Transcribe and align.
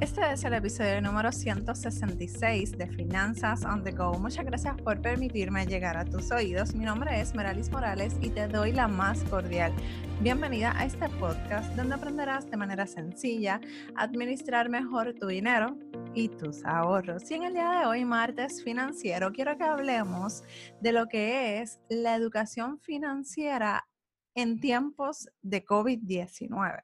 Este 0.00 0.32
es 0.32 0.44
el 0.44 0.54
episodio 0.54 1.00
número 1.00 1.32
166 1.32 2.78
de 2.78 2.86
Finanzas 2.86 3.64
on 3.64 3.84
the 3.84 3.92
Go. 3.92 4.18
Muchas 4.18 4.44
gracias 4.44 4.76
por 4.82 5.00
permitirme 5.00 5.66
llegar 5.66 5.96
a 5.96 6.04
tus 6.04 6.30
oídos. 6.30 6.74
Mi 6.74 6.84
nombre 6.84 7.20
es 7.20 7.34
Meralis 7.34 7.70
Morales 7.70 8.16
y 8.20 8.30
te 8.30 8.48
doy 8.48 8.72
la 8.72 8.88
más 8.88 9.22
cordial 9.24 9.72
bienvenida 10.20 10.78
a 10.78 10.84
este 10.84 11.08
podcast 11.08 11.74
donde 11.76 11.94
aprenderás 11.94 12.50
de 12.50 12.56
manera 12.58 12.86
sencilla 12.86 13.58
a 13.96 14.02
administrar 14.02 14.68
mejor 14.68 15.14
tu 15.14 15.26
dinero 15.26 15.78
y 16.14 16.28
tus 16.28 16.62
ahorros. 16.64 17.30
Y 17.30 17.34
en 17.34 17.44
el 17.44 17.54
día 17.54 17.70
de 17.70 17.86
hoy, 17.86 18.04
martes 18.04 18.62
financiero, 18.62 19.32
quiero 19.32 19.56
que 19.56 19.64
hablemos 19.64 20.42
de 20.80 20.92
lo 20.92 21.06
que 21.06 21.60
es 21.60 21.80
la 21.88 22.14
educación 22.16 22.78
financiera 22.78 23.88
en 24.34 24.60
tiempos 24.60 25.28
de 25.42 25.64
COVID-19. 25.64 26.82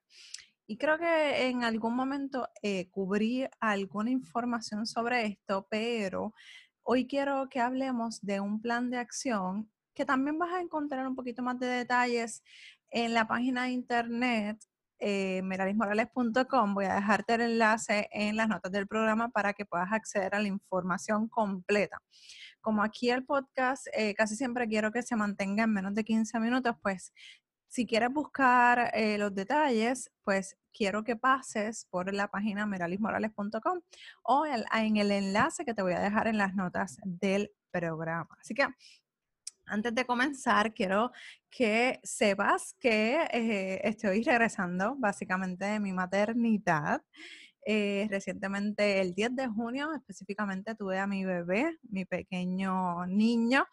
Y 0.66 0.78
creo 0.78 0.98
que 0.98 1.48
en 1.48 1.62
algún 1.62 1.94
momento 1.94 2.48
eh, 2.62 2.88
cubrí 2.90 3.46
alguna 3.60 4.10
información 4.10 4.86
sobre 4.86 5.26
esto, 5.26 5.66
pero 5.70 6.34
hoy 6.82 7.06
quiero 7.06 7.48
que 7.48 7.60
hablemos 7.60 8.20
de 8.20 8.40
un 8.40 8.60
plan 8.60 8.90
de 8.90 8.98
acción 8.98 9.70
que 9.94 10.04
también 10.04 10.38
vas 10.38 10.52
a 10.52 10.60
encontrar 10.60 11.06
un 11.06 11.14
poquito 11.14 11.42
más 11.42 11.58
de 11.58 11.66
detalles 11.66 12.42
en 12.90 13.14
la 13.14 13.26
página 13.26 13.64
de 13.64 13.70
internet 13.70 14.58
eh, 14.98 15.42
meralismorales.com. 15.42 16.74
Voy 16.74 16.86
a 16.86 16.94
dejarte 16.94 17.34
el 17.34 17.42
enlace 17.42 18.08
en 18.12 18.36
las 18.36 18.48
notas 18.48 18.72
del 18.72 18.86
programa 18.86 19.28
para 19.28 19.52
que 19.52 19.66
puedas 19.66 19.92
acceder 19.92 20.34
a 20.34 20.40
la 20.40 20.48
información 20.48 21.28
completa. 21.28 22.00
Como 22.60 22.82
aquí 22.82 23.10
el 23.10 23.24
podcast 23.24 23.86
eh, 23.92 24.14
casi 24.14 24.36
siempre 24.36 24.66
quiero 24.66 24.90
que 24.90 25.02
se 25.02 25.14
mantenga 25.14 25.64
en 25.64 25.72
menos 25.72 25.94
de 25.94 26.04
15 26.04 26.40
minutos, 26.40 26.74
pues 26.82 27.12
si 27.68 27.86
quieres 27.86 28.12
buscar 28.12 28.90
eh, 28.94 29.18
los 29.18 29.34
detalles, 29.34 30.10
pues 30.22 30.56
quiero 30.72 31.04
que 31.04 31.16
pases 31.16 31.86
por 31.90 32.12
la 32.12 32.28
página 32.28 32.66
meralismorales.com 32.66 33.80
o 34.22 34.44
en 34.46 34.96
el 34.96 35.10
enlace 35.10 35.64
que 35.64 35.74
te 35.74 35.82
voy 35.82 35.94
a 35.94 36.00
dejar 36.00 36.26
en 36.26 36.38
las 36.38 36.54
notas 36.54 36.98
del 37.04 37.50
programa. 37.70 38.36
Así 38.40 38.54
que 38.54 38.66
antes 39.66 39.94
de 39.94 40.04
comenzar, 40.04 40.72
quiero 40.72 41.10
que 41.50 41.98
sepas 42.04 42.74
que 42.78 43.18
eh, 43.32 43.80
estoy 43.82 44.22
regresando 44.22 44.94
básicamente 44.96 45.64
de 45.64 45.80
mi 45.80 45.92
maternidad. 45.92 47.02
Eh, 47.68 48.06
recientemente, 48.08 49.00
el 49.00 49.12
10 49.12 49.34
de 49.34 49.48
junio, 49.48 49.92
específicamente, 49.92 50.76
tuve 50.76 51.00
a 51.00 51.08
mi 51.08 51.24
bebé, 51.24 51.78
mi 51.82 52.04
pequeño 52.04 53.06
niño. 53.06 53.66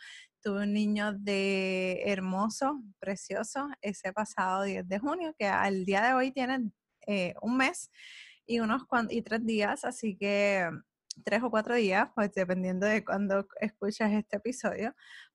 Tuve 0.44 0.64
un 0.64 0.74
niño 0.74 1.14
de 1.14 2.04
hermoso, 2.06 2.84
precioso, 3.00 3.70
ese 3.82 4.12
pasado 4.12 4.64
10 4.64 4.86
de 4.86 5.00
junio, 5.00 5.34
que 5.40 5.48
al 5.48 5.86
día 5.86 6.02
de 6.06 6.14
hoy 6.14 6.34
tiene 6.34 6.70
eh, 7.08 7.34
un 7.42 7.56
mes 7.56 7.90
y 8.46 8.60
unos 8.60 8.82
y 9.10 9.22
tres 9.22 9.46
días, 9.46 9.86
así 9.86 10.18
que 10.18 10.70
tres 11.24 11.44
o 11.44 11.50
cuatro 11.50 11.76
días, 11.76 12.10
pues 12.14 12.34
dependiendo 12.34 12.86
de 12.86 13.06
cuando 13.06 13.48
escuchas 13.62 14.12
este 14.12 14.36
episodio, 14.36 14.94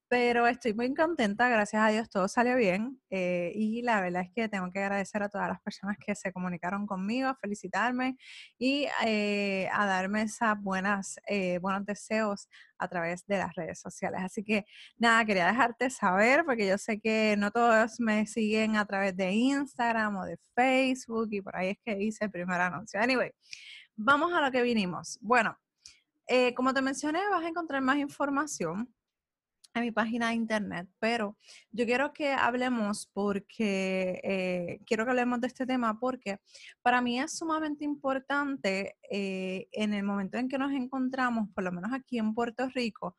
pero 0.08 0.46
estoy 0.46 0.72
muy 0.72 0.94
contenta, 0.94 1.48
gracias 1.48 1.82
a 1.82 1.88
Dios 1.90 2.08
todo 2.08 2.28
salió 2.28 2.56
bien 2.56 2.98
eh, 3.10 3.52
y 3.54 3.82
la 3.82 4.00
verdad 4.00 4.22
es 4.22 4.30
que 4.34 4.48
tengo 4.48 4.70
que 4.70 4.78
agradecer 4.78 5.22
a 5.22 5.28
todas 5.28 5.48
las 5.48 5.60
personas 5.60 5.96
que 5.98 6.14
se 6.14 6.32
comunicaron 6.32 6.86
conmigo, 6.86 7.28
a 7.28 7.36
felicitarme 7.36 8.16
y 8.58 8.86
eh, 9.04 9.68
a 9.72 9.84
darme 9.86 10.22
esos 10.22 10.48
buenas, 10.60 11.20
eh, 11.26 11.58
buenos 11.58 11.84
deseos 11.84 12.48
a 12.78 12.88
través 12.88 13.26
de 13.26 13.38
las 13.38 13.54
redes 13.54 13.80
sociales. 13.80 14.20
Así 14.24 14.42
que 14.42 14.64
nada, 14.96 15.24
quería 15.26 15.46
dejarte 15.46 15.90
saber 15.90 16.44
porque 16.46 16.66
yo 16.66 16.78
sé 16.78 17.00
que 17.00 17.36
no 17.38 17.50
todos 17.50 18.00
me 18.00 18.26
siguen 18.26 18.76
a 18.76 18.86
través 18.86 19.14
de 19.16 19.32
Instagram 19.32 20.16
o 20.16 20.24
de 20.24 20.38
Facebook 20.54 21.28
y 21.32 21.42
por 21.42 21.56
ahí 21.56 21.70
es 21.70 21.78
que 21.84 22.02
hice 22.02 22.24
el 22.24 22.30
primer 22.30 22.60
anuncio. 22.60 23.00
Anyway, 23.00 23.30
vamos 23.96 24.32
a 24.32 24.40
lo 24.40 24.50
que 24.50 24.62
vinimos. 24.62 25.18
Bueno, 25.20 25.58
como 26.56 26.74
te 26.74 26.82
mencioné, 26.82 27.20
vas 27.30 27.44
a 27.44 27.48
encontrar 27.48 27.82
más 27.82 27.96
información 27.96 28.88
en 29.74 29.82
mi 29.82 29.90
página 29.90 30.28
de 30.28 30.34
internet, 30.34 30.88
pero 30.98 31.36
yo 31.70 31.84
quiero 31.86 32.12
que 32.12 32.32
hablemos 32.32 33.10
porque 33.12 34.20
eh, 34.24 34.80
quiero 34.86 35.04
que 35.04 35.10
hablemos 35.10 35.40
de 35.40 35.46
este 35.46 35.66
tema 35.66 35.98
porque 35.98 36.38
para 36.82 37.00
mí 37.00 37.20
es 37.20 37.36
sumamente 37.36 37.84
importante 37.84 38.96
eh, 39.10 39.68
en 39.72 39.94
el 39.94 40.02
momento 40.02 40.38
en 40.38 40.48
que 40.48 40.58
nos 40.58 40.72
encontramos, 40.72 41.48
por 41.54 41.64
lo 41.64 41.72
menos 41.72 41.92
aquí 41.92 42.18
en 42.18 42.34
Puerto 42.34 42.68
Rico, 42.68 43.16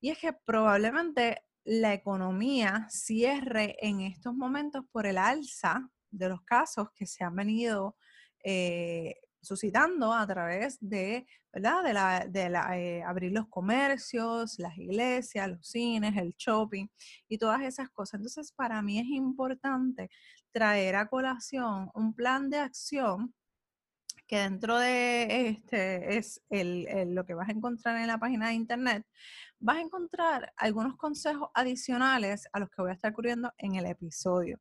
y 0.00 0.10
es 0.10 0.18
que 0.18 0.32
probablemente 0.32 1.42
la 1.64 1.92
economía 1.92 2.86
cierre 2.88 3.76
en 3.80 4.00
estos 4.00 4.34
momentos 4.34 4.84
por 4.92 5.06
el 5.06 5.18
alza 5.18 5.90
de 6.10 6.28
los 6.28 6.42
casos 6.42 6.90
que 6.94 7.06
se 7.06 7.24
han 7.24 7.34
venido 7.34 7.96
eh, 8.44 9.16
suscitando 9.46 10.12
a 10.12 10.26
través 10.26 10.76
de, 10.80 11.26
¿verdad? 11.52 11.82
De, 11.84 11.92
la, 11.94 12.26
de 12.28 12.50
la, 12.50 12.78
eh, 12.78 13.02
abrir 13.02 13.32
los 13.32 13.48
comercios, 13.48 14.58
las 14.58 14.76
iglesias, 14.76 15.48
los 15.48 15.66
cines, 15.66 16.16
el 16.16 16.34
shopping 16.36 16.86
y 17.28 17.38
todas 17.38 17.62
esas 17.62 17.88
cosas. 17.90 18.18
Entonces, 18.18 18.52
para 18.52 18.82
mí 18.82 18.98
es 18.98 19.06
importante 19.06 20.10
traer 20.52 20.96
a 20.96 21.08
colación 21.08 21.90
un 21.94 22.14
plan 22.14 22.50
de 22.50 22.58
acción 22.58 23.34
que 24.26 24.38
dentro 24.38 24.78
de 24.78 25.48
este 25.48 26.16
es 26.16 26.42
el, 26.50 27.14
lo 27.14 27.24
que 27.24 27.34
vas 27.34 27.48
a 27.48 27.52
encontrar 27.52 27.96
en 27.96 28.08
la 28.08 28.18
página 28.18 28.48
de 28.48 28.54
internet, 28.54 29.06
vas 29.58 29.76
a 29.76 29.80
encontrar 29.80 30.52
algunos 30.56 30.96
consejos 30.96 31.48
adicionales 31.54 32.48
a 32.52 32.60
los 32.60 32.68
que 32.70 32.82
voy 32.82 32.90
a 32.90 32.94
estar 32.94 33.12
cubriendo 33.12 33.52
en 33.58 33.76
el 33.76 33.86
episodio. 33.86 34.60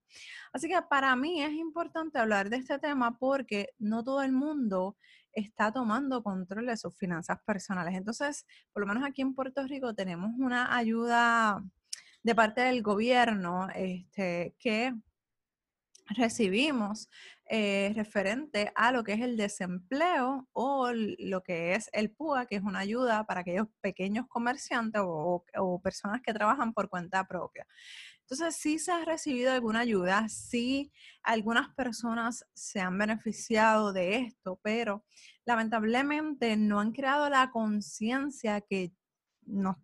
Así 0.53 0.67
que 0.67 0.79
para 0.89 1.15
mí 1.15 1.41
es 1.41 1.53
importante 1.53 2.19
hablar 2.19 2.49
de 2.49 2.57
este 2.57 2.79
tema 2.79 3.17
porque 3.17 3.69
no 3.79 4.03
todo 4.03 4.21
el 4.21 4.31
mundo 4.31 4.97
está 5.31 5.71
tomando 5.71 6.23
control 6.23 6.67
de 6.67 6.77
sus 6.77 6.97
finanzas 6.97 7.39
personales. 7.45 7.95
Entonces, 7.95 8.45
por 8.71 8.81
lo 8.81 8.87
menos 8.87 9.03
aquí 9.03 9.21
en 9.21 9.33
Puerto 9.33 9.65
Rico 9.67 9.93
tenemos 9.93 10.31
una 10.37 10.75
ayuda 10.75 11.61
de 12.23 12.35
parte 12.35 12.61
del 12.61 12.81
gobierno 12.81 13.67
este, 13.75 14.55
que 14.59 14.95
recibimos 16.07 17.09
eh, 17.47 17.93
referente 17.95 18.71
a 18.75 18.91
lo 18.91 19.03
que 19.03 19.13
es 19.13 19.21
el 19.21 19.37
desempleo 19.37 20.47
o 20.53 20.91
lo 20.91 21.43
que 21.43 21.75
es 21.75 21.89
el 21.93 22.11
PUA, 22.11 22.47
que 22.47 22.55
es 22.55 22.63
una 22.63 22.79
ayuda 22.79 23.25
para 23.25 23.41
aquellos 23.41 23.67
pequeños 23.81 24.27
comerciantes 24.27 25.01
o, 25.05 25.43
personas 25.83 26.21
que 26.21 26.33
trabajan 26.33 26.73
por 26.73 26.89
cuenta 26.89 27.27
propia. 27.27 27.67
Entonces, 28.21 28.55
sí 28.55 28.79
se 28.79 28.91
ha 28.91 29.05
recibido 29.05 29.51
alguna 29.51 29.81
ayuda, 29.81 30.27
sí 30.27 30.91
algunas 31.21 31.69
personas 31.75 32.43
se 32.55 32.79
han 32.79 32.97
beneficiado 32.97 33.93
de 33.93 34.15
esto, 34.17 34.59
pero 34.63 35.05
lamentablemente 35.45 36.57
no 36.57 36.79
han 36.79 36.91
creado 36.91 37.29
la 37.29 37.51
conciencia 37.51 38.61
que 38.61 38.91
nos 39.45 39.77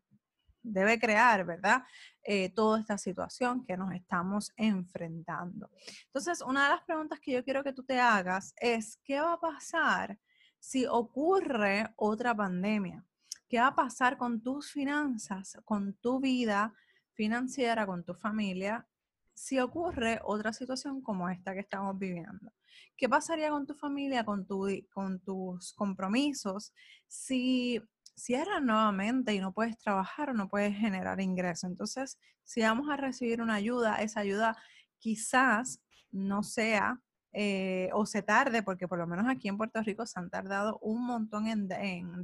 debe 0.63 0.99
crear, 0.99 1.45
¿verdad? 1.45 1.83
Eh, 2.23 2.49
toda 2.49 2.79
esta 2.79 2.97
situación 2.97 3.65
que 3.65 3.77
nos 3.77 3.93
estamos 3.93 4.51
enfrentando. 4.55 5.69
Entonces, 6.05 6.41
una 6.41 6.65
de 6.65 6.69
las 6.69 6.83
preguntas 6.83 7.19
que 7.19 7.31
yo 7.31 7.43
quiero 7.43 7.63
que 7.63 7.73
tú 7.73 7.83
te 7.83 7.99
hagas 7.99 8.53
es, 8.57 8.99
¿qué 9.03 9.19
va 9.19 9.33
a 9.33 9.39
pasar 9.39 10.19
si 10.59 10.85
ocurre 10.85 11.91
otra 11.95 12.35
pandemia? 12.35 13.03
¿Qué 13.49 13.59
va 13.59 13.67
a 13.67 13.75
pasar 13.75 14.17
con 14.17 14.41
tus 14.41 14.71
finanzas, 14.71 15.57
con 15.65 15.93
tu 15.95 16.19
vida 16.19 16.73
financiera, 17.13 17.85
con 17.85 18.03
tu 18.03 18.13
familia, 18.13 18.87
si 19.33 19.59
ocurre 19.59 20.19
otra 20.23 20.53
situación 20.53 21.01
como 21.01 21.27
esta 21.27 21.53
que 21.53 21.61
estamos 21.61 21.97
viviendo? 21.97 22.53
¿Qué 22.95 23.09
pasaría 23.09 23.49
con 23.49 23.65
tu 23.65 23.73
familia, 23.73 24.23
con, 24.23 24.45
tu, 24.45 24.67
con 24.93 25.19
tus 25.21 25.73
compromisos, 25.73 26.71
si 27.07 27.81
cierran 28.15 28.65
nuevamente 28.65 29.33
y 29.33 29.39
no 29.39 29.53
puedes 29.53 29.77
trabajar 29.77 30.29
o 30.29 30.33
no 30.33 30.49
puedes 30.49 30.75
generar 30.75 31.19
ingresos. 31.21 31.69
Entonces, 31.69 32.19
si 32.43 32.61
vamos 32.61 32.89
a 32.89 32.97
recibir 32.97 33.41
una 33.41 33.55
ayuda, 33.55 34.01
esa 34.01 34.19
ayuda 34.21 34.57
quizás 34.99 35.81
no 36.11 36.43
sea 36.43 37.01
eh, 37.33 37.89
o 37.93 38.05
se 38.05 38.21
tarde, 38.21 38.61
porque 38.61 38.87
por 38.87 38.99
lo 38.99 39.07
menos 39.07 39.25
aquí 39.29 39.47
en 39.47 39.57
Puerto 39.57 39.81
Rico 39.81 40.05
se 40.05 40.19
han 40.19 40.29
tardado 40.29 40.77
un 40.81 41.05
montón 41.05 41.47
en, 41.47 41.67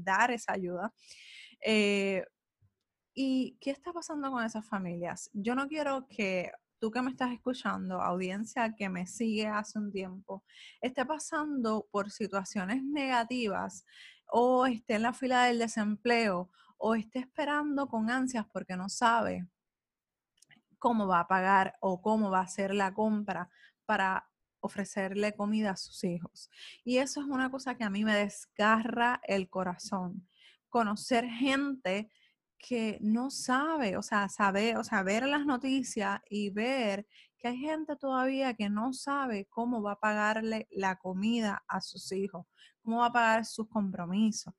dar 0.03 0.31
esa 0.31 0.53
ayuda. 0.53 0.93
Eh, 1.65 2.25
¿Y 3.13 3.57
qué 3.59 3.71
está 3.71 3.93
pasando 3.93 4.29
con 4.29 4.43
esas 4.43 4.67
familias? 4.67 5.29
Yo 5.33 5.55
no 5.55 5.67
quiero 5.67 6.07
que 6.07 6.51
tú 6.79 6.91
que 6.91 7.01
me 7.01 7.09
estás 7.09 7.31
escuchando, 7.31 8.01
audiencia 8.01 8.75
que 8.75 8.89
me 8.89 9.07
sigue 9.07 9.47
hace 9.47 9.79
un 9.79 9.91
tiempo, 9.91 10.43
esté 10.81 11.05
pasando 11.05 11.87
por 11.89 12.11
situaciones 12.11 12.83
negativas 12.83 13.85
o 14.27 14.65
esté 14.65 14.95
en 14.95 15.03
la 15.03 15.13
fila 15.13 15.45
del 15.45 15.59
desempleo 15.59 16.49
o 16.77 16.95
esté 16.95 17.19
esperando 17.19 17.87
con 17.87 18.09
ansias 18.09 18.45
porque 18.51 18.75
no 18.75 18.89
sabe 18.89 19.47
cómo 20.79 21.07
va 21.07 21.21
a 21.21 21.27
pagar 21.27 21.75
o 21.79 22.01
cómo 22.01 22.29
va 22.29 22.39
a 22.39 22.43
hacer 22.43 22.73
la 22.73 22.93
compra 22.93 23.49
para 23.85 24.29
ofrecerle 24.59 25.35
comida 25.35 25.71
a 25.71 25.77
sus 25.77 26.03
hijos. 26.03 26.49
Y 26.83 26.97
eso 26.97 27.21
es 27.21 27.27
una 27.27 27.49
cosa 27.49 27.75
que 27.75 27.83
a 27.83 27.89
mí 27.89 28.03
me 28.03 28.15
desgarra 28.15 29.21
el 29.23 29.49
corazón. 29.49 30.27
Conocer 30.69 31.25
gente 31.25 32.11
que 32.57 32.97
no 33.01 33.29
sabe, 33.29 33.97
o 33.97 34.01
sea, 34.01 34.29
saber, 34.29 34.77
o 34.77 34.83
sea, 34.83 35.03
ver 35.03 35.27
las 35.27 35.45
noticias 35.45 36.21
y 36.29 36.49
ver 36.49 37.07
que 37.37 37.49
hay 37.49 37.57
gente 37.57 37.95
todavía 37.95 38.53
que 38.53 38.69
no 38.69 38.93
sabe 38.93 39.45
cómo 39.49 39.81
va 39.81 39.93
a 39.93 39.99
pagarle 39.99 40.67
la 40.71 40.97
comida 40.97 41.63
a 41.67 41.81
sus 41.81 42.11
hijos, 42.11 42.45
cómo 42.81 42.99
va 42.99 43.07
a 43.07 43.13
pagar 43.13 43.45
sus 43.45 43.67
compromisos. 43.69 44.53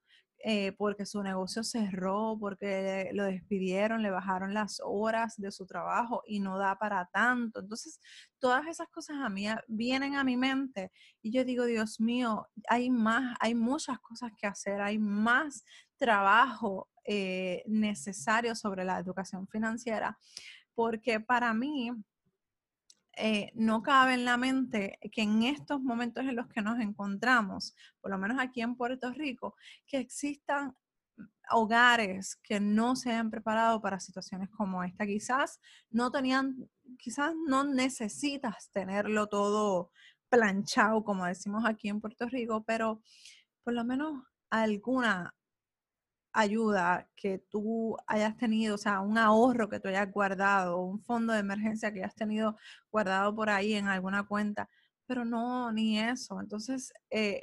Eh, 0.45 0.71
porque 0.79 1.05
su 1.05 1.21
negocio 1.21 1.65
cerró, 1.65 2.37
porque 2.39 3.11
lo 3.13 3.25
despidieron, 3.25 4.03
le 4.03 4.11
bajaron 4.11 4.55
las 4.55 4.81
horas 4.85 5.35
de 5.37 5.51
su 5.51 5.67
trabajo 5.67 6.23
y 6.29 6.39
no 6.39 6.59
da 6.59 6.79
para 6.79 7.07
tanto. 7.07 7.59
Entonces, 7.59 8.01
todas 8.39 8.69
esas 8.69 8.89
cosas 8.89 9.17
a 9.21 9.29
mí 9.29 9.47
vienen 9.67 10.15
a 10.15 10.23
mi 10.23 10.37
mente 10.37 10.93
y 11.23 11.33
yo 11.33 11.45
digo, 11.45 11.65
Dios 11.65 11.99
mío, 11.99 12.47
hay 12.69 12.89
más, 12.89 13.37
hay 13.41 13.57
muchas 13.57 13.99
cosas 13.99 14.31
que 14.39 14.47
hacer, 14.47 14.81
hay 14.81 14.97
más 14.99 15.65
trabajo 15.97 16.89
eh, 17.05 17.65
necesario 17.67 18.55
sobre 18.55 18.85
la 18.85 19.01
educación 19.01 19.49
financiera, 19.49 20.17
porque 20.73 21.19
para 21.19 21.53
mí 21.53 21.91
eh, 23.19 23.51
no 23.55 23.83
cabe 23.83 24.15
en 24.15 24.25
la 24.25 24.37
mente 24.37 24.99
que 25.13 25.23
en 25.23 25.43
estos 25.43 25.81
momentos 25.81 26.25
en 26.25 26.37
los 26.37 26.49
que 26.49 26.63
nos 26.63 26.79
encontramos, 26.79 27.75
por 28.01 28.11
lo 28.11 28.19
menos 28.19 28.39
aquí 28.41 28.61
en 28.61 28.77
Puerto 28.77 29.13
Rico, 29.13 29.57
que 29.87 29.99
existan 29.99 30.77
hogares 31.51 32.37
que 32.37 32.61
no 32.61 32.95
se 32.97 33.11
hayan 33.11 33.31
preparado 33.31 33.81
para 33.81 34.01
situaciones 34.01 34.51
como 34.51 34.85
esta. 34.85 35.07
Quizás 35.07 35.61
no 35.91 36.11
tenían, 36.11 36.69
quizás 36.99 37.35
no 37.47 37.65
necesitas 37.65 38.71
tenerlo 38.71 39.27
todo 39.27 39.91
planchado, 40.29 41.05
como 41.05 41.25
decimos 41.25 41.65
aquí 41.67 41.89
en 41.89 42.01
Puerto 42.01 42.27
Rico, 42.27 42.63
pero 42.65 43.03
por 43.65 43.75
lo 43.75 43.85
menos 43.85 44.23
alguna 44.51 45.35
ayuda 46.39 47.09
que 47.17 47.39
tú 47.39 47.97
hayas 48.07 48.37
tenido, 48.37 48.77
o 48.77 48.79
sea, 48.79 49.01
un 49.01 49.19
ahorro 49.19 49.69
que 49.69 49.81
tú 49.81 49.89
hayas 49.89 50.11
guardado, 50.13 50.81
un 50.81 51.01
fondo 51.01 51.33
de 51.33 51.41
emergencia 51.41 51.93
que 51.93 51.99
hayas 52.01 52.15
tenido 52.15 52.57
guardado 52.93 53.35
por 53.35 53.51
ahí 53.51 53.75
en 53.75 53.89
alguna 53.89 54.25
cuenta, 54.25 54.69
pero 55.07 55.25
no, 55.25 55.73
ni 55.73 55.99
eso. 55.99 56.41
Entonces, 56.41 56.93
eh, 57.11 57.43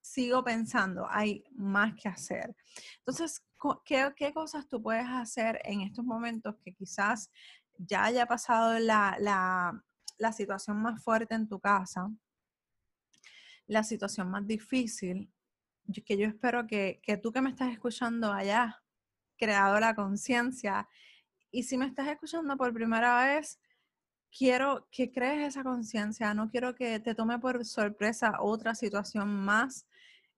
sigo 0.00 0.44
pensando, 0.44 1.06
hay 1.10 1.44
más 1.52 1.94
que 2.00 2.08
hacer. 2.08 2.54
Entonces, 2.98 3.42
¿qué, 3.84 4.12
¿qué, 4.16 4.32
cosas 4.32 4.68
tú 4.68 4.80
puedes 4.80 5.06
hacer 5.08 5.60
en 5.64 5.80
estos 5.80 6.04
momentos 6.04 6.54
que 6.64 6.72
quizás 6.72 7.30
ya 7.78 8.04
haya 8.04 8.26
pasado 8.26 8.78
la, 8.78 9.16
la, 9.18 9.82
la 10.18 10.32
situación 10.32 10.80
más 10.80 11.02
fuerte 11.02 11.34
en 11.34 11.48
tu 11.48 11.58
casa, 11.58 12.08
la 13.66 13.82
situación 13.82 14.30
más 14.30 14.46
difícil, 14.46 15.32
que 16.04 16.16
yo 16.16 16.26
espero 16.26 16.66
que, 16.66 17.00
tú 17.22 17.32
que 17.32 17.40
me 17.40 17.50
estás 17.50 17.72
escuchando 17.72 18.32
hayas 18.32 18.74
creado 19.36 19.80
la 19.80 19.94
conciencia. 19.94 20.88
Y 21.50 21.64
si 21.64 21.76
me 21.76 21.86
estás 21.86 22.08
escuchando 22.08 22.56
por 22.56 22.72
primera 22.72 23.24
vez, 23.24 23.58
quiero 24.30 24.88
que 24.90 25.10
crees 25.10 25.48
esa 25.48 25.64
conciencia, 25.64 26.32
no 26.34 26.48
quiero 26.48 26.74
que 26.74 27.00
te 27.00 27.14
tome 27.14 27.38
por 27.38 27.64
sorpresa 27.64 28.40
otra 28.40 28.74
situación 28.74 29.28
más 29.28 29.86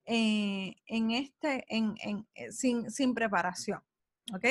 eh, 0.06 0.74
en 0.86 1.10
este, 1.10 1.64
en, 1.68 1.94
eh, 2.34 2.50
sin, 2.50 2.90
sin 2.90 3.14
preparación, 3.14 3.82
¿ok? 4.34 4.46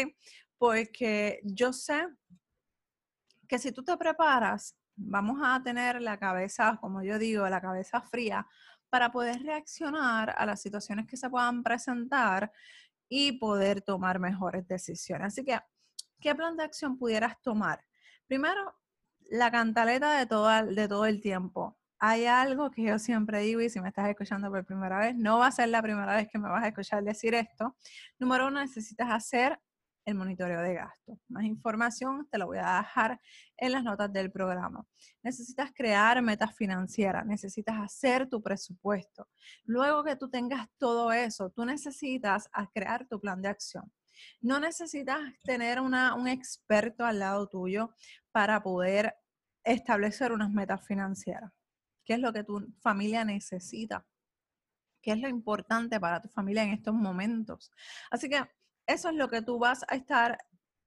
Porque 0.58 1.42
yo 1.44 1.74
sé 1.74 2.08
que 3.48 3.58
si 3.58 3.72
tú 3.72 3.84
te 3.84 3.98
preparas, 3.98 4.78
vamos 4.96 5.40
a 5.44 5.62
tener 5.64 6.02
la 6.02 6.18
cabeza, 6.18 6.78
como 6.80 7.02
yo 7.02 7.18
digo, 7.18 7.50
la 7.50 7.62
cabeza 7.62 8.02
fría 8.02 8.48
para 8.92 9.12
poder 9.12 9.42
reaccionar 9.42 10.36
a 10.38 10.46
las 10.46 10.62
situaciones 10.62 11.08
que 11.08 11.16
se 11.16 11.30
puedan 11.30 11.64
presentar 11.64 12.52
y 13.08 13.32
poder 13.40 13.82
tomar 13.82 14.20
mejores 14.20 14.68
decisiones. 14.68 15.28
Así 15.28 15.46
que, 15.46 15.58
¿qué 16.20 16.36
plan 16.36 16.58
de 16.58 16.64
acción 16.64 16.98
pudieras 16.98 17.42
tomar? 17.42 17.84
Primero, 18.28 18.76
la 19.30 19.50
cantaleta 19.50 20.20
de 20.20 20.26
todo, 20.26 20.50
de 20.66 20.88
todo 20.90 21.06
el 21.06 21.22
tiempo. 21.22 21.80
Hay 22.00 22.26
algo 22.26 22.70
que 22.70 22.84
yo 22.84 23.00
siempre 23.00 23.40
digo 23.40 23.62
y 23.62 23.70
si 23.70 23.80
me 23.80 23.88
estás 23.88 24.10
escuchando 24.10 24.50
por 24.52 24.66
primera 24.66 25.00
vez, 25.00 25.16
no 25.16 25.40
va 25.40 25.48
a 25.48 25.52
ser 25.52 25.70
la 25.70 25.82
primera 25.82 26.14
vez 26.16 26.28
que 26.30 26.38
me 26.38 26.50
vas 26.50 26.64
a 26.64 26.68
escuchar 26.68 27.02
decir 27.04 27.34
esto. 27.34 27.78
Número 28.20 28.48
uno, 28.48 28.60
necesitas 28.60 29.10
hacer 29.10 29.58
el 30.06 30.16
monitoreo 30.16 30.62
de 30.62 30.74
gasto. 30.76 31.20
Más 31.30 31.44
información 31.44 32.28
te 32.32 32.38
lo 32.38 32.48
voy 32.48 32.58
a 32.58 32.78
dejar 32.78 33.20
en 33.58 33.72
las 33.72 33.84
notas 33.84 34.12
del 34.12 34.32
programa. 34.32 34.86
Necesitas 35.24 35.72
crear 35.74 36.22
metas 36.22 36.56
financieras, 36.56 37.26
necesitas 37.26 37.76
hacer 37.80 38.28
tu 38.28 38.42
presupuesto. 38.42 39.28
Luego 39.64 40.04
que 40.04 40.16
tú 40.16 40.30
tengas 40.30 40.68
todo 40.78 41.12
eso, 41.12 41.50
tú 41.52 41.66
necesitas 41.66 42.50
crear 42.74 43.08
tu 43.08 43.20
plan 43.20 43.42
de 43.42 43.50
acción. 43.50 43.92
No 44.40 44.60
necesitas 44.60 45.20
tener 45.44 45.80
una, 45.80 46.16
un 46.16 46.28
experto 46.28 47.06
al 47.06 47.20
lado 47.20 47.48
tuyo 47.48 47.94
para 48.32 48.62
poder 48.62 49.16
establecer 49.64 50.32
unas 50.32 50.52
metas 50.52 50.86
financieras. 50.86 51.52
¿Qué 52.04 52.14
es 52.14 52.20
lo 52.20 52.34
que 52.34 52.44
tu 52.44 52.68
familia 52.82 53.24
necesita? 53.24 54.06
¿Qué 55.02 55.12
es 55.12 55.20
lo 55.20 55.28
importante 55.28 56.00
para 56.00 56.22
tu 56.22 56.30
familia 56.30 56.64
en 56.64 56.72
estos 56.72 56.94
momentos? 56.94 57.72
Así 58.10 58.30
que 58.30 58.44
eso 58.88 59.10
es 59.10 59.16
lo 59.16 59.30
que 59.30 59.42
tú 59.42 59.60
vas 59.60 59.86
a 59.88 59.96
estar 59.96 60.38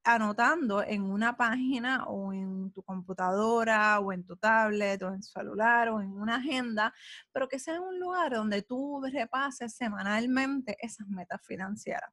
anotando 0.05 0.82
en 0.82 1.02
una 1.02 1.37
página 1.37 2.05
o 2.05 2.32
en 2.32 2.70
tu 2.73 2.82
computadora 2.82 3.99
o 4.00 4.12
en 4.12 4.25
tu 4.25 4.37
tablet 4.37 5.02
o 5.02 5.08
en 5.08 5.20
tu 5.20 5.26
celular 5.26 5.88
o 5.88 6.00
en 6.00 6.12
una 6.12 6.37
agenda, 6.37 6.93
pero 7.32 7.49
que 7.49 7.58
sea 7.58 7.81
un 7.81 7.99
lugar 7.99 8.35
donde 8.35 8.62
tú 8.62 9.02
repases 9.11 9.75
semanalmente 9.75 10.76
esas 10.79 11.08
metas 11.08 11.41
financieras. 11.46 12.11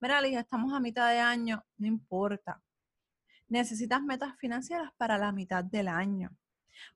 Mira, 0.00 0.20
Liz, 0.20 0.36
estamos 0.36 0.72
a 0.74 0.80
mitad 0.80 1.10
de 1.10 1.18
año, 1.18 1.64
no 1.78 1.86
importa. 1.86 2.62
Necesitas 3.48 4.02
metas 4.02 4.36
financieras 4.38 4.90
para 4.96 5.18
la 5.18 5.32
mitad 5.32 5.64
del 5.64 5.88
año, 5.88 6.30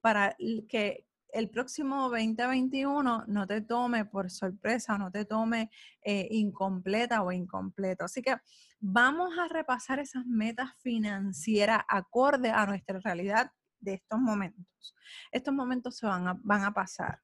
para 0.00 0.36
que 0.68 1.06
el 1.34 1.50
próximo 1.50 2.08
2021 2.08 3.24
no 3.26 3.46
te 3.46 3.60
tome 3.60 4.04
por 4.04 4.30
sorpresa, 4.30 4.96
no 4.96 5.10
te 5.10 5.24
tome 5.24 5.68
eh, 6.02 6.28
incompleta 6.30 7.22
o 7.22 7.32
incompleto. 7.32 8.04
Así 8.04 8.22
que 8.22 8.36
vamos 8.78 9.36
a 9.36 9.48
repasar 9.48 9.98
esas 9.98 10.24
metas 10.26 10.70
financieras 10.80 11.80
acorde 11.88 12.50
a 12.50 12.64
nuestra 12.66 13.00
realidad 13.00 13.50
de 13.80 13.94
estos 13.94 14.20
momentos. 14.20 14.94
Estos 15.32 15.52
momentos 15.52 15.96
se 15.96 16.06
van 16.06 16.28
a, 16.28 16.66
a 16.66 16.72
pasar. 16.72 17.20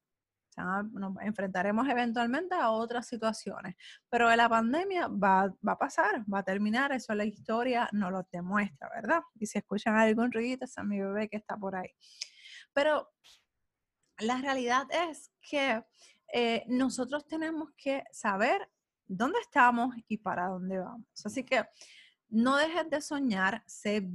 nos 0.56 1.14
enfrentaremos 1.22 1.88
eventualmente 1.88 2.56
a 2.56 2.70
otras 2.70 3.06
situaciones, 3.06 3.76
pero 4.08 4.34
la 4.34 4.48
pandemia 4.48 5.06
va, 5.06 5.54
a 5.64 5.78
pasar, 5.78 6.24
va 6.32 6.40
a 6.40 6.42
terminar, 6.42 6.90
eso 6.90 7.14
la 7.14 7.24
historia 7.24 7.88
nos 7.92 8.10
lo 8.10 8.26
demuestra, 8.32 8.90
¿verdad? 8.92 9.22
Y 9.36 9.46
si 9.46 9.58
escuchan 9.58 9.94
algún 9.94 10.32
ruido, 10.32 10.64
es 10.64 10.74
mi 10.84 11.00
bebé 11.00 11.28
que 11.28 11.36
está 11.36 11.56
por 11.56 11.76
ahí. 11.76 11.90
Pero 12.72 13.08
la 14.20 14.36
realidad 14.36 14.86
es 14.90 15.30
que 15.40 15.82
eh, 16.32 16.64
nosotros 16.68 17.26
tenemos 17.26 17.70
que 17.76 18.04
saber 18.12 18.70
dónde 19.06 19.38
estamos 19.40 19.94
y 20.06 20.18
para 20.18 20.46
dónde 20.46 20.78
vamos. 20.78 21.06
Así 21.24 21.44
que 21.44 21.64
no 22.28 22.56
dejes 22.56 22.88
de 22.88 23.00
soñar, 23.00 23.64
sé, 23.66 24.06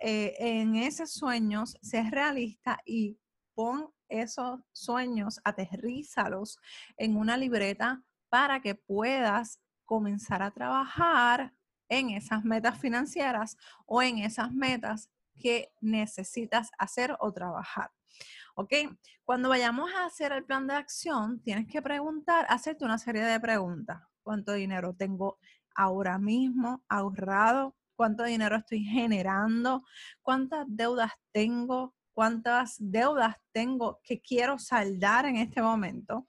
eh, 0.00 0.34
en 0.38 0.76
esos 0.76 1.12
sueños, 1.12 1.76
sé 1.82 2.02
realista 2.10 2.80
y 2.86 3.18
pon 3.54 3.92
esos 4.08 4.60
sueños, 4.72 5.38
aterrízalos 5.44 6.58
en 6.96 7.16
una 7.16 7.36
libreta 7.36 8.02
para 8.30 8.60
que 8.60 8.74
puedas 8.74 9.60
comenzar 9.84 10.42
a 10.42 10.50
trabajar 10.50 11.52
en 11.88 12.10
esas 12.10 12.44
metas 12.44 12.78
financieras 12.78 13.56
o 13.84 14.00
en 14.00 14.18
esas 14.18 14.52
metas 14.52 15.10
que 15.38 15.72
necesitas 15.80 16.70
hacer 16.78 17.16
o 17.20 17.32
trabajar. 17.32 17.90
¿Ok? 18.60 18.74
Cuando 19.24 19.48
vayamos 19.48 19.90
a 19.94 20.04
hacer 20.04 20.32
el 20.32 20.44
plan 20.44 20.66
de 20.66 20.74
acción, 20.74 21.40
tienes 21.40 21.66
que 21.66 21.80
preguntar, 21.80 22.44
hacerte 22.50 22.84
una 22.84 22.98
serie 22.98 23.22
de 23.22 23.40
preguntas. 23.40 24.02
¿Cuánto 24.22 24.52
dinero 24.52 24.92
tengo 24.92 25.38
ahora 25.74 26.18
mismo 26.18 26.84
ahorrado? 26.86 27.74
¿Cuánto 27.96 28.22
dinero 28.24 28.56
estoy 28.56 28.80
generando? 28.80 29.82
¿Cuántas 30.20 30.66
deudas 30.68 31.12
tengo? 31.32 31.94
¿Cuántas 32.12 32.76
deudas 32.78 33.36
tengo 33.50 33.98
que 34.04 34.20
quiero 34.20 34.58
saldar 34.58 35.24
en 35.24 35.36
este 35.36 35.62
momento? 35.62 36.26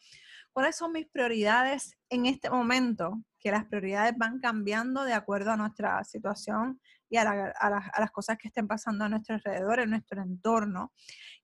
¿Cuáles 0.53 0.77
son 0.77 0.93
mis 0.93 1.07
prioridades 1.07 1.97
en 2.07 2.27
este 2.27 2.49
momento? 2.49 3.21
Que 3.41 3.51
las 3.51 3.65
prioridades 3.65 4.15
van 4.17 4.39
cambiando 4.39 5.03
de 5.03 5.13
acuerdo 5.13 5.51
a 5.51 5.57
nuestra 5.57 6.03
situación 6.03 6.79
y 7.09 7.17
a, 7.17 7.25
las 7.25 8.11
cosas 8.11 8.37
que 8.37 8.47
estén 8.47 8.67
pasando 8.67 9.03
a 9.03 9.09
nuestro 9.09 9.35
alrededor, 9.35 9.81
en 9.81 9.89
nuestro 9.89 10.21
entorno. 10.21 10.93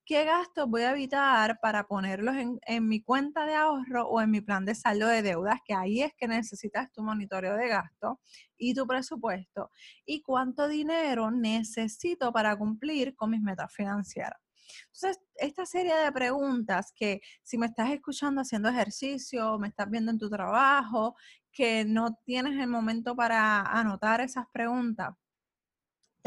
¿Qué 0.06 0.24
gastos 0.24 0.70
voy 0.70 0.84
a 0.84 0.92
evitar 0.92 1.60
para 1.62 1.84
ponerlos 1.86 2.36
en, 2.38 2.88
mi 2.88 3.02
cuenta 3.02 3.46
de 3.46 3.56
ahorro 3.56 4.08
o 4.08 4.22
en 4.22 4.32
mi 4.32 4.40
plan 4.40 4.64
de 4.64 4.76
saldo 4.76 5.08
de 5.08 5.22
deudas? 5.22 5.60
Que 5.66 5.74
ahí 5.74 6.02
es 6.02 6.14
que 6.18 6.30
necesitas 6.30 6.90
tu 6.94 7.04
monitoreo 7.04 7.58
de 7.58 7.68
gasto 7.68 8.22
y 8.58 8.74
tu 8.74 8.88
presupuesto. 8.88 9.70
¿Y 10.06 10.22
cuánto 10.22 10.70
dinero 10.70 11.32
necesito 11.32 12.32
para 12.32 12.56
cumplir 12.56 13.14
con 13.16 13.32
mis 13.32 13.42
metas 13.42 13.74
financieras? 13.74 14.47
Entonces, 14.88 15.20
esta 15.36 15.66
serie 15.66 15.96
de 15.96 16.12
preguntas 16.12 16.94
que 16.96 17.22
si 17.44 17.58
me 17.58 17.68
estás 17.68 17.90
escuchando 17.92 18.42
haciendo 18.42 18.70
ejercicio, 18.70 19.58
me 19.60 19.68
estás 19.70 19.90
viendo 19.90 20.12
en 20.12 20.18
tu 20.18 20.30
trabajo, 20.30 21.16
que 21.52 21.86
no 21.86 22.16
tienes 22.24 22.60
el 22.60 22.68
momento 22.68 23.16
para 23.16 23.62
anotar 23.62 24.22
esas 24.22 24.46
preguntas, 24.52 25.16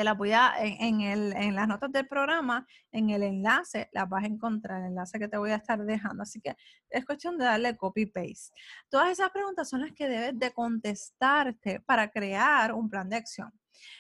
te 0.01 0.05
la 0.05 0.15
voy 0.15 0.33
a, 0.33 0.55
en, 0.59 1.03
el, 1.03 1.35
en 1.37 1.55
las 1.55 1.69
notas 1.69 1.93
del 1.93 2.09
programa, 2.09 2.67
en 2.91 3.11
el 3.11 3.23
enlace, 3.23 3.91
las 3.93 4.09
vas 4.09 4.25
a 4.25 4.29
encontrar, 4.29 4.81
el 4.81 4.89
enlace 4.89 5.19
que 5.19 5.29
te 5.29 5.37
voy 5.37 5.51
a 5.51 5.57
estar 5.57 5.79
dejando. 5.85 6.23
Así 6.23 6.41
que 6.41 6.57
es 6.89 7.05
cuestión 7.05 7.37
de 7.37 7.45
darle 7.45 7.77
copy-paste. 7.77 8.55
Todas 8.89 9.11
esas 9.11 9.31
preguntas 9.31 9.69
son 9.69 9.83
las 9.83 9.93
que 9.93 10.09
debes 10.09 10.39
de 10.39 10.53
contestarte 10.53 11.81
para 11.81 12.11
crear 12.11 12.73
un 12.73 12.89
plan 12.89 13.11
de 13.11 13.17
acción. 13.17 13.53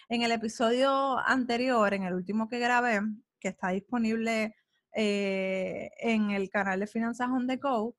En 0.08 0.22
el 0.22 0.32
episodio 0.32 1.18
anterior, 1.18 1.92
en 1.92 2.04
el 2.04 2.14
último 2.14 2.48
que 2.48 2.58
grabé, 2.58 3.00
que 3.40 3.48
está 3.48 3.70
disponible 3.70 4.54
eh, 4.94 5.90
en 5.98 6.30
el 6.30 6.50
canal 6.50 6.80
de 6.80 6.86
Finanzas 6.86 7.28
on 7.28 7.46
the 7.46 7.56
Go, 7.56 7.96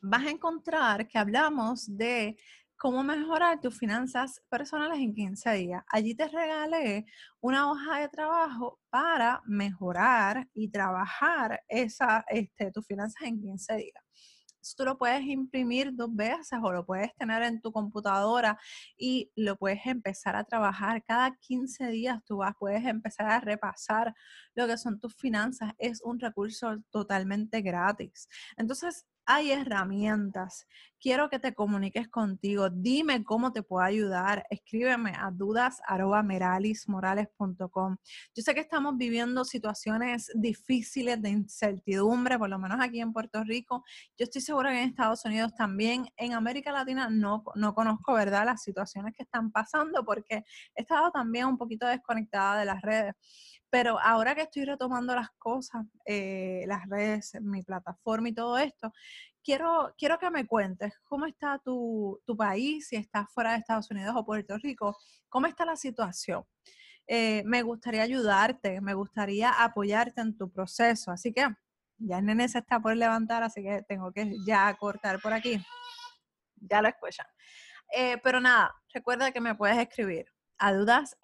vas 0.00 0.26
a 0.26 0.30
encontrar 0.30 1.06
que 1.08 1.18
hablamos 1.18 1.96
de 1.96 2.36
cómo 2.76 3.04
mejorar 3.04 3.60
tus 3.60 3.78
finanzas 3.78 4.42
personales 4.48 4.98
en 4.98 5.14
15 5.14 5.52
días. 5.52 5.84
Allí 5.86 6.16
te 6.16 6.26
regalé 6.26 7.06
una 7.40 7.70
hoja 7.70 8.00
de 8.00 8.08
trabajo 8.08 8.80
para 8.90 9.40
mejorar 9.46 10.48
y 10.52 10.68
trabajar 10.68 11.62
este, 11.68 12.72
tus 12.72 12.84
finanzas 12.84 13.22
en 13.22 13.40
15 13.40 13.76
días. 13.76 14.04
Tú 14.76 14.84
lo 14.84 14.96
puedes 14.98 15.22
imprimir 15.22 15.94
dos 15.94 16.14
veces 16.14 16.58
o 16.62 16.72
lo 16.72 16.84
puedes 16.86 17.14
tener 17.16 17.42
en 17.42 17.60
tu 17.60 17.72
computadora 17.72 18.58
y 18.96 19.30
lo 19.36 19.56
puedes 19.56 19.84
empezar 19.86 20.36
a 20.36 20.44
trabajar. 20.44 21.02
Cada 21.04 21.36
15 21.36 21.88
días 21.88 22.22
tú 22.24 22.38
vas, 22.38 22.54
puedes 22.58 22.84
empezar 22.84 23.26
a 23.26 23.40
repasar 23.40 24.14
lo 24.54 24.66
que 24.66 24.78
son 24.78 25.00
tus 25.00 25.14
finanzas. 25.14 25.72
Es 25.78 26.00
un 26.02 26.20
recurso 26.20 26.76
totalmente 26.90 27.60
gratis. 27.62 28.28
Entonces, 28.56 29.06
hay 29.26 29.50
herramientas. 29.52 30.66
Quiero 31.00 31.28
que 31.28 31.38
te 31.40 31.54
comuniques 31.54 32.08
contigo. 32.08 32.70
Dime 32.70 33.24
cómo 33.24 33.52
te 33.52 33.64
puedo 33.64 33.84
ayudar. 33.84 34.46
Escríbeme 34.50 35.12
a 35.18 35.32
dudas.meralismorales.com. 35.32 37.96
Yo 38.34 38.42
sé 38.42 38.54
que 38.54 38.60
estamos 38.60 38.96
viviendo 38.96 39.44
situaciones 39.44 40.30
difíciles 40.34 41.20
de 41.20 41.30
incertidumbre, 41.30 42.38
por 42.38 42.48
lo 42.48 42.60
menos 42.60 42.78
aquí 42.80 43.00
en 43.00 43.12
Puerto 43.12 43.42
Rico. 43.42 43.82
Yo 44.16 44.22
estoy 44.24 44.42
segura 44.42 44.70
que 44.70 44.80
en 44.80 44.90
Estados 44.90 45.24
Unidos 45.24 45.52
también. 45.56 46.06
En 46.16 46.34
América 46.34 46.70
Latina 46.70 47.08
no, 47.10 47.42
no 47.56 47.74
conozco, 47.74 48.12
¿verdad?, 48.14 48.46
las 48.46 48.62
situaciones 48.62 49.12
que 49.16 49.24
están 49.24 49.50
pasando 49.50 50.04
porque 50.04 50.44
he 50.76 50.82
estado 50.82 51.10
también 51.10 51.46
un 51.46 51.58
poquito 51.58 51.84
desconectada 51.86 52.60
de 52.60 52.64
las 52.64 52.80
redes. 52.80 53.14
Pero 53.72 53.98
ahora 53.98 54.34
que 54.34 54.42
estoy 54.42 54.66
retomando 54.66 55.14
las 55.14 55.30
cosas, 55.38 55.86
eh, 56.04 56.62
las 56.66 56.86
redes, 56.90 57.38
mi 57.40 57.62
plataforma 57.62 58.28
y 58.28 58.34
todo 58.34 58.58
esto, 58.58 58.92
quiero, 59.42 59.94
quiero 59.96 60.18
que 60.18 60.30
me 60.30 60.46
cuentes 60.46 60.92
cómo 61.04 61.24
está 61.24 61.58
tu, 61.58 62.20
país, 62.36 62.88
si 62.88 62.96
estás 62.96 63.32
fuera 63.32 63.52
de 63.52 63.60
Estados 63.60 63.90
Unidos 63.90 64.14
o 64.14 64.26
Puerto 64.26 64.58
Rico, 64.58 64.94
cómo 65.30 65.46
está 65.46 65.64
la 65.64 65.76
situación. 65.76 66.44
Eh, 67.06 67.42
me 67.46 67.62
gustaría 67.62 68.02
ayudarte, 68.02 68.82
me 68.82 68.92
gustaría 68.92 69.50
apoyarte 69.50 70.20
en 70.20 70.36
tu 70.36 70.50
proceso. 70.50 71.10
Así 71.10 71.32
que 71.32 71.48
ya 71.96 72.18
el 72.18 72.26
nene 72.26 72.50
se 72.50 72.58
está 72.58 72.78
por 72.78 72.94
levantar, 72.94 73.42
así 73.42 73.62
que 73.62 73.80
tengo 73.88 74.12
que 74.12 74.34
ya 74.46 74.74
cortar 74.74 75.18
por 75.22 75.32
aquí. 75.32 75.64
Ya 76.56 76.82
lo 76.82 76.88
escuchan. 76.88 77.26
Eh, 77.96 78.18
pero 78.22 78.38
nada, 78.38 78.74
recuerda 78.92 79.32
que 79.32 79.40
me 79.40 79.54
puedes 79.54 79.78
escribir 79.78 80.31
a 80.62 80.72
dudas 80.72 81.16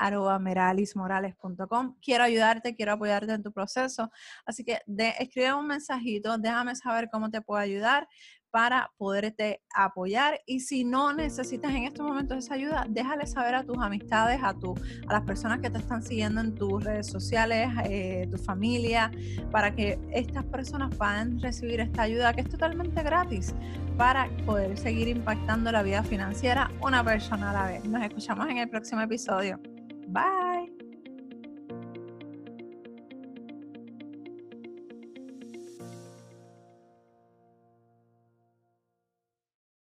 Quiero 2.02 2.24
ayudarte, 2.24 2.74
quiero 2.74 2.94
apoyarte 2.94 3.32
en 3.32 3.42
tu 3.44 3.52
proceso. 3.52 4.10
Así 4.44 4.64
que 4.64 4.80
de, 4.86 5.14
escribe 5.20 5.54
un 5.54 5.68
mensajito, 5.68 6.38
déjame 6.38 6.74
saber 6.74 7.08
cómo 7.08 7.30
te 7.30 7.40
puedo 7.40 7.60
ayudar 7.60 8.08
para 8.50 8.90
poderte 8.96 9.62
apoyar. 9.74 10.40
Y 10.46 10.60
si 10.60 10.84
no 10.84 11.12
necesitas 11.12 11.72
en 11.74 11.84
estos 11.84 12.06
momentos 12.06 12.38
esa 12.38 12.54
ayuda, 12.54 12.86
déjale 12.88 13.26
saber 13.26 13.54
a 13.54 13.64
tus 13.64 13.78
amistades, 13.78 14.40
a, 14.42 14.54
tu, 14.54 14.74
a 15.06 15.12
las 15.12 15.22
personas 15.22 15.60
que 15.60 15.70
te 15.70 15.78
están 15.78 16.02
siguiendo 16.02 16.40
en 16.40 16.54
tus 16.54 16.82
redes 16.82 17.06
sociales, 17.06 17.68
eh, 17.84 18.28
tu 18.30 18.38
familia, 18.38 19.10
para 19.50 19.74
que 19.74 19.98
estas 20.12 20.44
personas 20.44 20.94
puedan 20.94 21.40
recibir 21.40 21.80
esta 21.80 22.02
ayuda 22.02 22.32
que 22.32 22.42
es 22.42 22.48
totalmente 22.48 23.02
gratis 23.02 23.54
para 23.96 24.28
poder 24.46 24.78
seguir 24.78 25.08
impactando 25.08 25.72
la 25.72 25.82
vida 25.82 26.02
financiera 26.02 26.70
una 26.80 27.02
persona 27.04 27.50
a 27.50 27.52
la 27.52 27.66
vez. 27.66 27.84
Nos 27.84 28.02
escuchamos 28.02 28.48
en 28.48 28.58
el 28.58 28.68
próximo 28.68 29.00
episodio. 29.00 29.60
Bye. 30.06 30.47